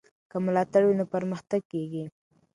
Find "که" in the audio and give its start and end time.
0.29-0.37